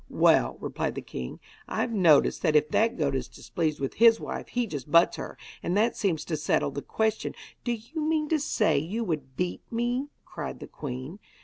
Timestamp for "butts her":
4.89-5.37